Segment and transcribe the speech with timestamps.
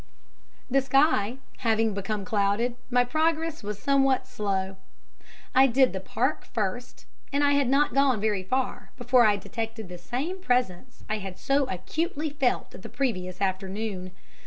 [0.67, 4.77] The sky having become clouded my progress was somewhat slow.
[5.53, 9.89] I did the Park first, and I had not gone very far before I detected
[9.89, 14.09] the same presence I had so acutely felt the previous afternoon.